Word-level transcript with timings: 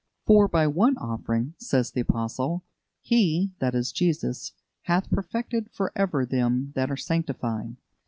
"For 0.25 0.47
by 0.47 0.65
one 0.65 0.97
offering," 0.97 1.53
says 1.59 1.91
the 1.91 2.01
Apostle, 2.01 2.63
"He" 3.01 3.53
(that 3.59 3.75
is, 3.75 3.91
Jesus) 3.91 4.53
"hath 4.85 5.11
perfected 5.11 5.69
for 5.71 5.91
ever 5.95 6.25
them 6.25 6.71
that 6.73 6.89
are 6.89 6.97
sanctified. 6.97 7.75